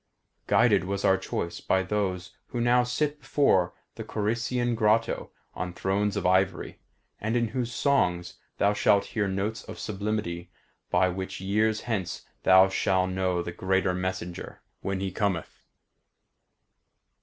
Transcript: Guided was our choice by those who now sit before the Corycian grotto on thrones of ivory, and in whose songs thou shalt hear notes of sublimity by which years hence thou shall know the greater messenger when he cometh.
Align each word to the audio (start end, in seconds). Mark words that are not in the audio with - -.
Guided 0.47 0.85
was 0.85 1.05
our 1.05 1.15
choice 1.15 1.61
by 1.61 1.83
those 1.83 2.35
who 2.47 2.59
now 2.59 2.83
sit 2.83 3.19
before 3.19 3.75
the 3.93 4.03
Corycian 4.03 4.73
grotto 4.73 5.29
on 5.53 5.73
thrones 5.73 6.17
of 6.17 6.25
ivory, 6.25 6.79
and 7.19 7.35
in 7.37 7.49
whose 7.49 7.71
songs 7.71 8.39
thou 8.57 8.73
shalt 8.73 9.05
hear 9.13 9.27
notes 9.27 9.63
of 9.65 9.77
sublimity 9.77 10.49
by 10.89 11.07
which 11.07 11.39
years 11.39 11.81
hence 11.81 12.25
thou 12.41 12.67
shall 12.67 13.05
know 13.05 13.43
the 13.43 13.51
greater 13.51 13.93
messenger 13.93 14.63
when 14.81 14.99
he 15.01 15.11
cometh. 15.11 15.61